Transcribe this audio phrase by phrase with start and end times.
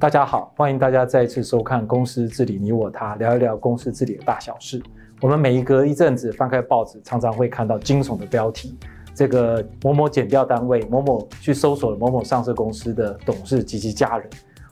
[0.00, 4.82] 大家好，欢迎大家再次收看《公司治理你我他》，聊一聊公司治理的大小事。
[5.20, 8.78] 我们每一隔一阵子翻开报纸，常常会看到惊悚的标题：
[9.14, 14.26] 这个某某减掉单位某某去搜索了某某上市公司的董事及其家人。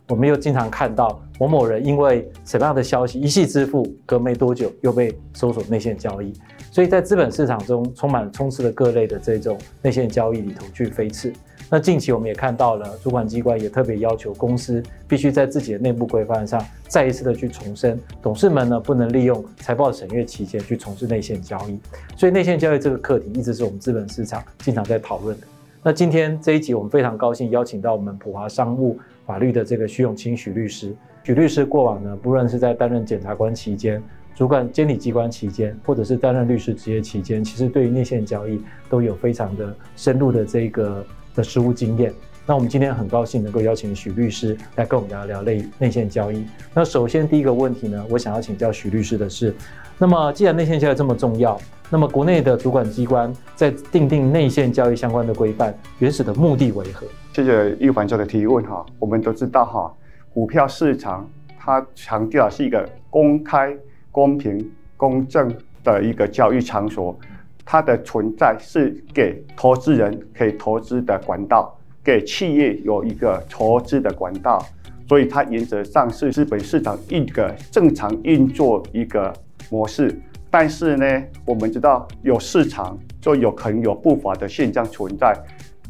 [0.08, 6.32] 我们又经常看到某某人因为什么样的消息一夕致富，隔没多久又被搜索内线交易。
[6.70, 11.30] 所以在资本市场中，充满充斥了各类的这种内线交易里头去飞刺。
[11.70, 21.78] 那近期我们也看到了，主管机关也特别要求公司必须在自己的内部规范上再一次的去重申，董事们呢不能利用财报审阅期间去从事内线交易。
[22.16, 25.46] 所以内线交易这个课题一直是我们资本市场经常在讨论的。
[25.82, 30.94] 那今天这一集我们非常高兴邀请到我们普华商务法律的这个徐永清徐律师。
[31.22, 34.02] 徐律师过往呢，不论是在担任检察官期间、
[34.34, 38.60] 主管监理机关期间，或者是担任律师职业期间，其实对于内线交易
[38.90, 41.04] 都有非常的深入的这个。
[41.34, 42.12] 的实务经验，
[42.44, 46.44] 那我们今天很高兴能够邀请许律师来跟我们聊聊内内线交易。
[46.74, 49.54] 那首先第一个问题呢，我想要请教许律师的是，
[49.98, 51.56] 那么既然内线交易这么重要，
[51.90, 57.06] 那么国内的主管机关在定定内线交易相关的规范，原始的目的为何？
[57.32, 58.84] 谢谢玉凡做的提问哈。
[58.98, 59.90] 我们都知道哈，
[60.34, 61.26] 股票市场
[61.58, 63.74] 它强调是一个公开、
[64.12, 65.50] 公平、公正
[65.82, 67.18] 的一个交易场所。
[67.64, 74.62] 它的存在是给投资人可以投资的管道，给企业有一个投资的管道，
[75.06, 79.32] 所以它原则上是资本市场一个正常运作一个
[79.70, 80.18] 模式。
[80.50, 85.36] 但是呢，我们知道有市场就有可能有不法的现象存在。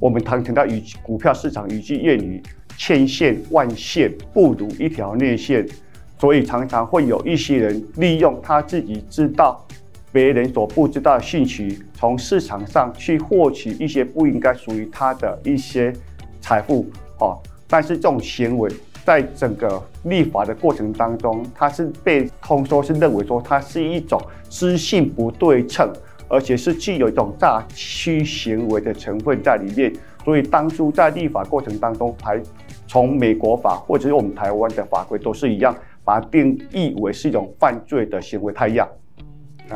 [0.01, 2.43] 我们常听到语股票市场语句谚语：
[2.77, 5.67] 千线万线不如一条内线，
[6.19, 9.65] 所以常常会有一些人利用他自己知道。
[10.11, 15.93] 别人所不知道的信息，从市场上去获取一些不应该属于他的一些
[16.41, 16.87] 财富，
[17.21, 18.73] 哦，但是这种行为
[19.09, 24.21] 在整个立法的过程当中，它是被通说是认为说它是一种
[24.51, 25.91] 资讯不对称，
[26.29, 29.91] 而且是具有一种诈欺行为的成分在里面。
[30.27, 32.39] 所以当初在立法过程当中，还
[32.87, 35.75] 从美国法或者是我们台湾的法规都是一样，
[36.05, 38.87] 把它定义为是一种犯罪的行为太样。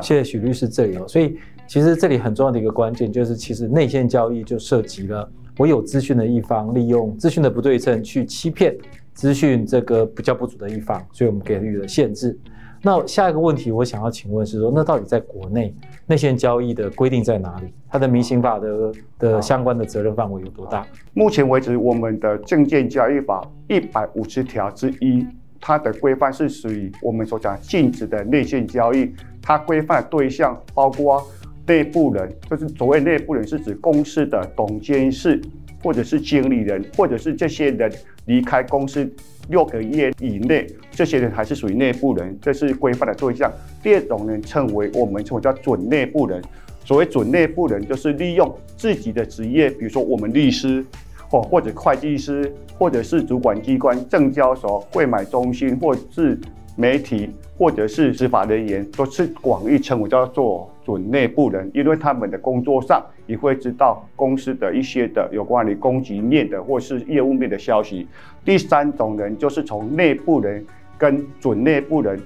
[0.02, 5.26] 谢谢许律师这里哦，所以其实这里很重要的一个关键就是，其实内线交易就涉及了
[5.56, 8.76] 我有资讯的一方利用资讯的不对称去欺骗
[9.14, 12.38] 资讯这个比较不足的一方，所以我们给予了限制。
[12.84, 15.72] 那下一个问题我想要请问是说，那到底在国内
[16.06, 17.72] 内线交易的规定在哪里？
[17.88, 20.84] 它的民刑法的的相关的责任范围有多大？
[21.14, 25.24] 目前为止，我们的证券交易法一百五十条之一。
[25.64, 31.24] 它的规范是属于我们所讲禁止的内线交易，它规范的对象包括
[31.68, 35.40] 内部人，就是所谓内部人是指公司的董监事，
[35.82, 37.90] 或者是经理人，或者是这些人
[38.26, 39.10] 离开公司
[39.48, 43.50] 六个月以内，这些人还是属于内部人，这是规范的对象。
[43.82, 46.42] 第二种人称为我们称为叫准内部人，
[46.84, 50.84] 所谓准内部人就是利用自己的职业，比如说我们律师。
[51.28, 56.38] 或或者会计师，或者是主管机关、证交所、柜买中心，或是
[56.76, 68.06] 媒体，或者是执法人员，都是广义称为叫做准内部人，因为他们的工作上也会知道公司的一些的有关于供给面的或是业务面的消息。
[68.44, 70.64] 第三种人就是从内部人
[70.98, 72.20] 跟准内部人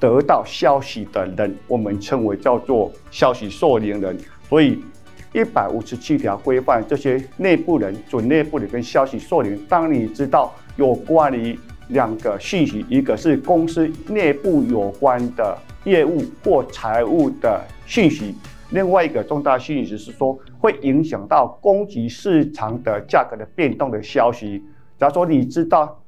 [0.00, 4.16] 得到消息的人，我们称为叫做消息受领人，
[4.48, 4.78] 所以。
[5.34, 9.62] 一百五十七条规范这些内部人、准内部人跟消息受领。
[9.68, 11.56] 当你知道有关于
[11.88, 15.56] 两个信息，一个是公司内部有关的
[15.88, 18.34] 业务或财务的信息，
[18.70, 24.62] 另外一个重大信息是说会影响到供给市场的价格的变动的消息。
[24.98, 26.00] 假如说你知道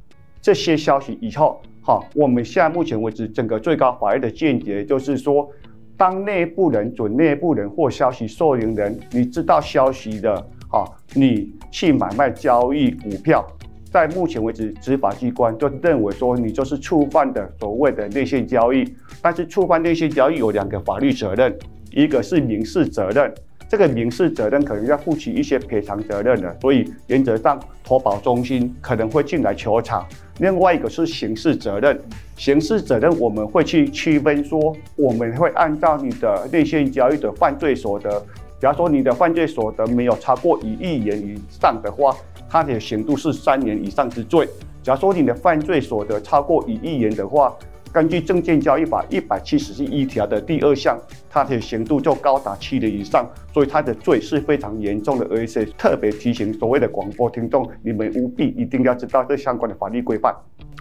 [0.43, 5.49] 这些消息以后，好，我们现在目前为止整个最高法院的见解就是说。
[5.97, 10.35] 当内部人、准内部人或消息受领人，你知道消息的，
[10.71, 13.47] 哈，你去买卖交易股票，
[13.93, 18.83] 在目前为止，执法机关就认为说你就是触犯的所谓的内线交易。
[19.23, 21.57] 但是触犯内线交易有两个法律责任，
[21.91, 23.33] 一个是民事责任，
[23.69, 30.07] 这个民事责任可能要负起一些赔偿责任的，所以原则上投保中心可能会进来求偿。
[30.39, 32.01] 另外一个是刑事责任，
[32.37, 38.25] 刑事责任我们会去区分说，我们会按照你的内线交易的犯罪所得，
[38.59, 42.17] 假如说你的犯罪所得没有超过一亿元以上的话，
[42.49, 44.47] 它的刑度是三年以上之罪；
[44.83, 47.55] 假如说你的犯罪所得超过一亿元的话，
[47.93, 50.97] 根据证券交易法一百七十一条的第二项，
[51.29, 55.27] 它的刑度就高达七年以上，所以它的罪是非常严重的。
[55.31, 60.33] 而且特别提醒所谓的广播听众，你们务必一定要知道这相关的法律规范。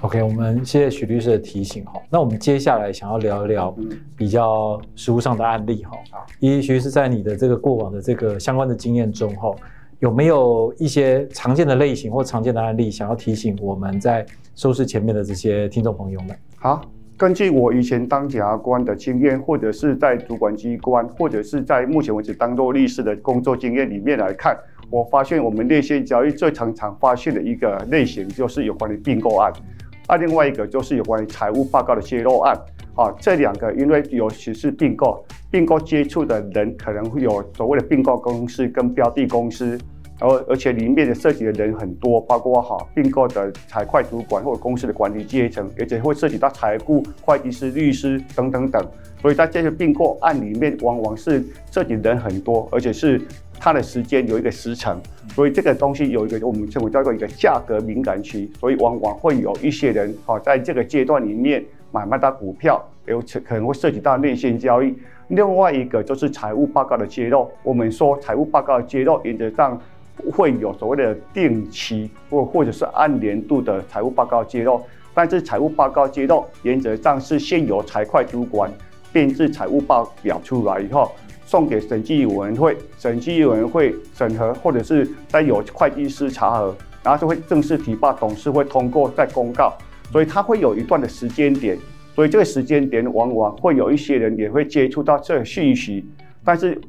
[0.02, 2.00] OK，我们谢谢许律师的提醒哈。
[2.12, 3.76] 那我们接下来想要聊一聊
[4.16, 5.98] 比较实务上的案例哈。
[6.12, 9.54] 啊，一许律师在你的这个过往的这个相关的经验中哈，
[9.98, 14.24] 有没有一些常见的类型或常见的案例，想要提醒我们在
[14.56, 16.38] 收视前面的这些听众朋友们？
[16.58, 16.82] 好，
[17.19, 24.57] 根据我以前当检察官的经验，或者是在主管机关，或者是在目前为止当做律师的工作经验里面来看，
[24.89, 29.51] 我发现我们内线交易最常常发现的一个类型，就是有关于并购案。
[30.07, 32.56] 啊另外一个就是有关于财务报告的泄露案，
[32.95, 35.21] 啊，这两个因为尤其是并购，
[35.51, 39.77] 并购接触的人可能会有所谓的并购公司跟标的公司，
[40.19, 48.86] 而而且里面的涉及的人很多，包括哈并购的财会主管或者公司的管理阶层，而且会涉及到财务、会计师、律师等等等，
[49.21, 53.21] 所以在这些并购案里面，往往是涉及人很多，而且是。
[53.62, 54.98] 它的时间有一个时程，
[55.36, 61.62] 所以这个东西有一个我们称为叫做一个价格敏感期，所以往往会有一些人哈在这个阶段里面
[61.92, 64.95] 买卖到股票，有可能会涉及到内线交易。
[65.27, 69.77] 另外一个就是财务报告的揭露，我们说财务报告的揭露原则上
[70.31, 74.81] 会有所谓的定期或或者是按年度的财务报告揭露，
[75.13, 78.71] 但是财务报告揭露原则上是先由财会主管
[79.12, 81.12] 编制财务报表出来以后。
[81.45, 89.74] 送给审计委员会，审计委员会审核，或者是再有会计师查核，然后就会正式提报董事会通过再公告，
[90.12, 91.75] 所以它会有一段的时间点，
[92.13, 96.06] 所以这个时间点往往会有一些人也会接触到这个讯息，
[96.45, 96.80] 但是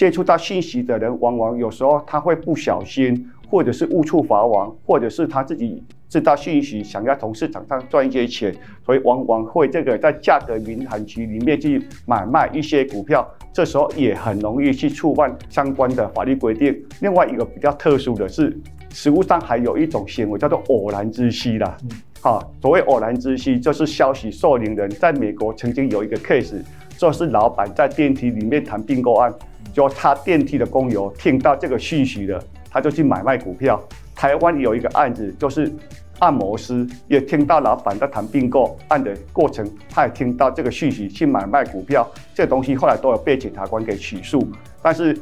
[0.00, 8.50] 接触到信息的人，往往有时候他会不小心，或者是误触法网，或者是他自己知道信息，想要从市场上赚一些钱，
[8.82, 13.30] 所以往往会这个在价格敏感期里面去买卖一些股票。
[13.52, 16.74] 这时候也很容易去触犯相关的法律规定。
[17.02, 18.58] 另外一个比较特殊的是，
[18.94, 21.76] 实物上还有一种行为叫做偶然知悉啦。
[22.22, 26.54] 好，所谓偶然知悉，就是消息受领人在美国曾经有一个 case，
[26.96, 29.30] 就是老板在电梯里面谈并购案，
[29.72, 33.82] 就他电梯的工友听到这个讯息了，他就去买卖股票。
[34.14, 35.72] 台湾有一个案子就是。
[36.20, 44.46] 按摩师也听到老板在谈并购案的过程，他也听到这个讯息去买卖股票，这东西后来都有被检察官给起诉，
[44.82, 45.18] 但是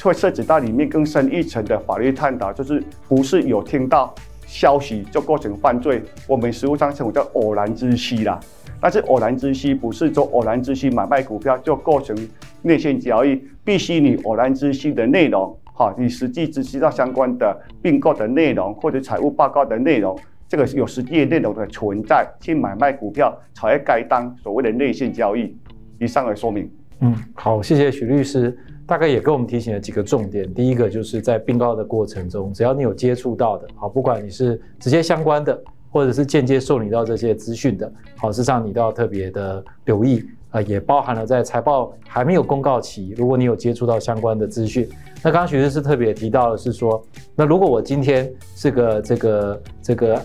[0.00, 4.14] 会涉及到里面更深一层的法律探讨，就是不是有听到
[4.46, 8.38] 消息就构成犯罪，我们实务上称为叫偶然之息啦。
[8.80, 12.16] 但是偶然之息不是说偶然之息买卖股票就构成
[12.62, 20.16] 内线交易，必须你偶然知悉的内容，好，你实际知悉到相关的并购的内容或者财务报告的内容。
[20.48, 25.52] 这个有实际内容的存在，去买卖股票才该当所谓的内线交易。
[25.98, 26.70] 以上来说明。
[27.00, 30.54] 嗯，好，谢谢许律师，大概也给我们提醒了几个重点。
[30.54, 35.60] 第一个就是在并购的过程中，只要你有接触到的，好，不管你是直接相关的，
[35.90, 40.24] 或者是间接受你到这些资讯的，好，事实上你都要特别的留意。
[40.56, 44.88] 啊，也包含了在财报还没有公告期，如果你有接触到相关的资讯，
[45.22, 47.02] 那刚刚徐律师特别提到的是说，
[47.34, 50.22] 那如果我今天是个这个这个。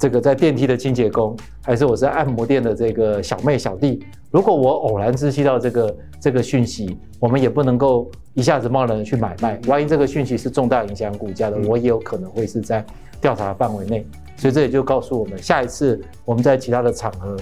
[0.00, 3.98] 这个在电梯的清洁工，还是我是按摩店的这个小妹小弟，
[4.30, 12.86] 如果我偶然知悉到这个这个讯息，我们也不能够一下子贸然去买卖，万一这个讯息是重大影响股价的，我也有可能会是在
[13.20, 14.06] 调查范围内。
[14.36, 17.36] 所以这也就告诉我们，下一次我们在其他的场合，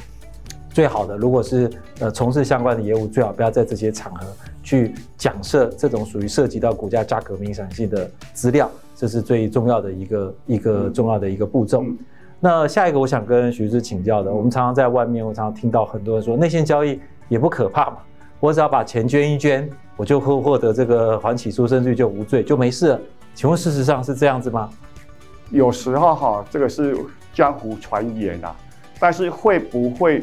[0.76, 4.26] 最好的如果是呃从事相关的业务，最好不要在这些场合
[4.62, 11.82] 去讲设这种属于涉及到股价价格敏感性的资料，这是最重要的一个一个重要的一个步骤。
[12.38, 17.96] 那下一个我想跟徐律师请教的，我们常常在外面，我常常听到很多人说内线交易也不可怕嘛，
[18.38, 19.66] 我只要把钱捐一捐，
[19.96, 23.00] 我就会获得这个缓起诉，甚至就无罪，就没事了。
[23.34, 24.68] 请问事实上是这样子吗？
[25.48, 26.94] 有时候哈，这个是
[27.32, 28.54] 江湖传言啊，
[29.00, 30.22] 但是会不会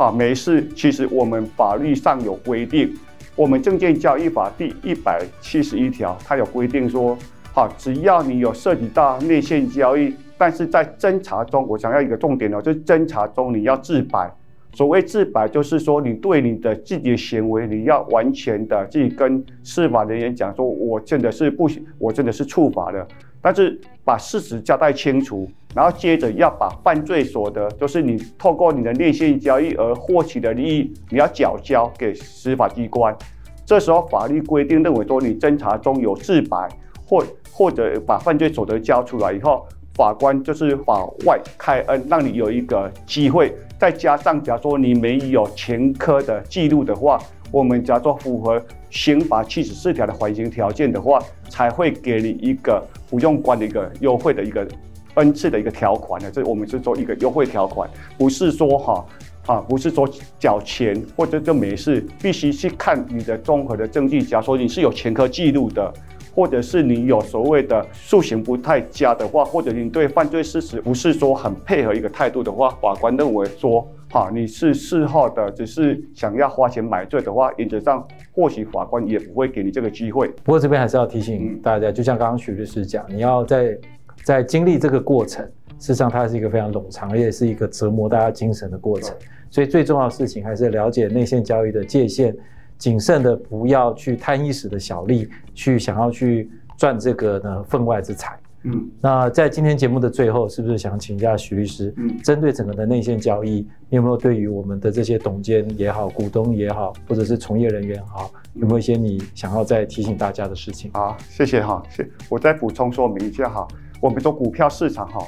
[0.00, 0.66] 哈没事？
[0.74, 2.90] 其实我们法律上有规定，
[3.36, 7.14] 我们证券交易法第一百七十一条，它有规定说，
[7.52, 10.14] 好，只要你有涉及到内线交易。
[10.38, 14.32] 但是在侦查中，我想要一个重点哦，就是侦查中你要自白。
[14.72, 23.06] 所谓自白，就是说你对你的自己的行为，你要完全的去跟司法人员讲，说我真的是不行，我真的是触法的。
[23.42, 33.16] 但是把事实交代清楚，然后接着要把犯罪所得，就是你透过你的内线交易而获取的利益，你要缴交给司法机关。
[33.64, 36.68] 这时候法律规定认为说，你侦查中有自白，
[37.06, 39.66] 或或者把犯罪所得交出来以后。
[39.92, 43.54] 法官就是法外开恩，让你有一个机会。
[43.78, 47.18] 再加上，假如说你没有前科的记录的话，
[47.50, 51.18] 我们假如说符合刑法七十四条的缓刑条件的话，
[51.50, 54.66] 才会给你一个不用关的一个优惠的一个
[55.14, 59.04] N 次的一个条款呢，这我们是做一个优惠条款，不是说哈
[59.46, 65.92] 啊，不是说缴钱或者就没事，必须去看你的综合的证据，假如说你是有前科记录的。
[66.32, 80.28] 或者是你有所谓的素行不太佳的话，或者你对犯罪事实不是说很配合一个态度的话，法官认为说，哈，你是事后的，只是想要花钱买罪的话，原则上或许法官也不会给你这个机会。
[80.44, 83.76] 不过这边还是要提醒大家，就像刚刚徐律师讲，你要在
[84.24, 85.44] 在经历这个过程，
[85.78, 89.16] 事实上它是一个非常冗长，而且是一个折磨大家精神的过程。
[89.50, 92.36] 所以最重要的事情还是了解内线交易的界限。
[92.78, 98.38] 谨慎的，不要去贪一时的小利，去想要去赚这个呢分外之财。
[98.62, 101.92] 嗯，那在今天节目的最后，是不是想请教徐律师？
[101.98, 110.90] 嗯，针对整个的内线交易，你有没有对于我们的这些董监也好、股东也好，或者是从业人员也好，有没有一些你想要再提醒大家的事情？
[110.94, 113.68] 好，谢谢哈，谢我再补充说明一下哈，
[114.00, 115.24] 我们说股票市场哈，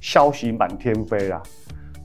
[0.00, 1.42] 消息满天飞啊，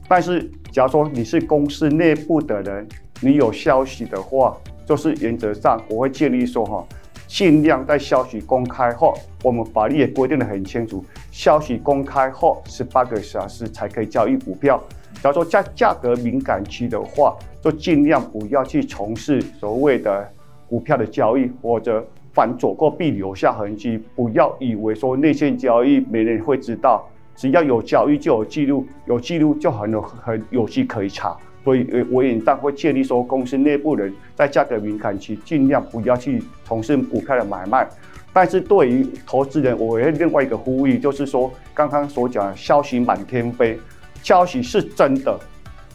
[0.08, 2.86] 但是假如说你是公司内部的人。
[3.22, 6.86] 你有消息的话，就是原则上我会建议说哈，
[7.26, 14.78] 尽量在消息公开后，我们法律也规定得很清楚，消息公开后十八个小时才可以交易股票。
[15.22, 20.30] 假如说在价格敏感期的话，就尽量不要去从事所谓的
[20.68, 22.06] 股票的交易，或者
[22.36, 23.98] 凡走过必留下痕迹。
[24.14, 31.34] 不要以为说内线交易没人会知道，只要有交易就有记录，有记录就很有很有机可以查。
[31.64, 37.88] 所以，我也当会建议说，公司内部人在价格敏感期尽量不要去从事股票的买卖。
[38.32, 43.78] 但是，对于投资人，我有另外一个呼吁，就是说，刚刚所讲的消息满天飞，
[44.22, 45.40] 消息是真的，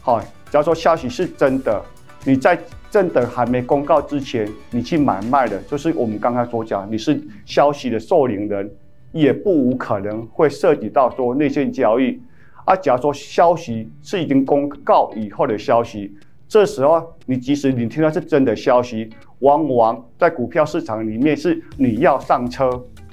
[0.02, 0.20] 好，
[0.50, 1.82] 假如说消息是真的，
[2.24, 2.56] 你在
[2.88, 8.70] 真的还没公告之前，你去买卖的，就是我们刚刚所讲，你是消息的受领人，
[9.10, 12.20] 也不无可能会涉及到说内线交易。
[12.64, 19.10] 啊，假如说消息是已经公告以后的消息，这时候你即使你听到是真的消息，
[19.40, 22.70] 往往在股票市场里面是你要上车，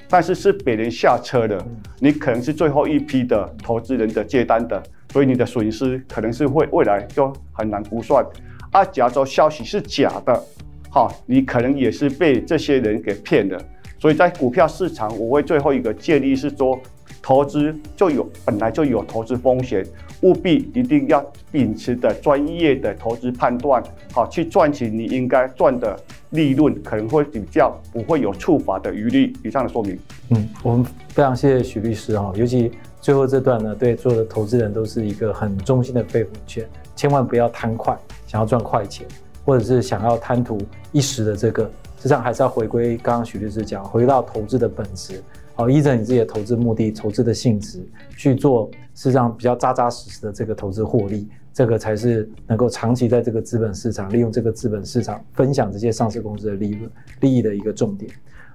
[0.08, 1.60] 但是是别人下车的，
[1.98, 4.80] 你可能是最后一批的投资人的接单的，
[5.12, 8.24] 所以你的损失可能是会未来就很难估算。
[8.70, 10.44] 啊，假如消息是假的，
[10.90, 13.60] 哈，你可能也是被这些人给骗的。
[13.98, 16.78] 所以在股票市场，我会最后一个建议是说。
[17.22, 19.84] 投资就有本来就有投资风险，
[20.22, 21.22] 务必一定要
[21.52, 26.00] 秉持的专业的投资判断，好去赚取你应该赚的
[26.30, 29.34] 利润，可能会比较不会有处罚的余地。
[29.44, 29.98] 以上的说明。
[30.30, 32.72] 嗯，我们非常谢谢许律师哈，尤其
[33.02, 37.94] 最后这段呢，对所有的投资人都是一个很衷心的肺腑劝，千万不要贪快，
[38.30, 39.04] 想要赚快钱，
[39.44, 40.56] 或者是想要贪图
[40.92, 41.64] 一时的这个，
[41.96, 45.20] 实际上还是要回归刚刚许律师讲，回到投资的本质。
[45.56, 47.84] 好，依着你自己的投资目的、投资的性质
[48.16, 58.08] 去做，事实上比较扎扎实实的这个投资获利，这个才是能够长期在这个资本市场利用这个资本市场分享这些上市公司的利润利益的一个重点。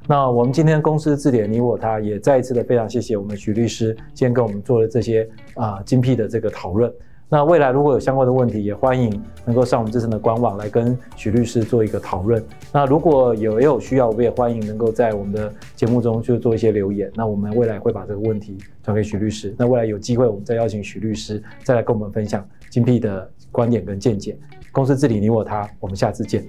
[0.08, 6.90] 那我们今天公司字典你我他也再一次的非常谢谢我们许律师今天跟我们做了这些啊、精辟的这个讨论。
[7.28, 12.44] 那未来如果有相关的问题，也欢迎能够上我们自身的官网来跟许律师做一个讨论。
[12.72, 17.12] 那如果有也有需要，我们也欢迎能够在我们的节目中就做一些留言。
[17.16, 19.54] 那我们未来会把这个问题转给许律师。
[19.58, 24.38] 那未来有机会，我们再邀请许律师再来跟我们分享精辟的观点跟见解。
[24.72, 26.46] 公司治理你我他，我们下次见。